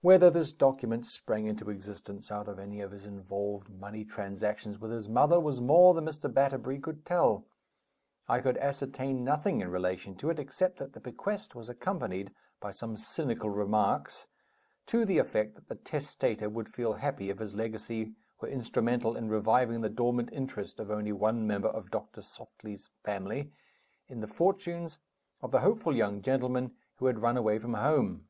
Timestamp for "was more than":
5.40-6.04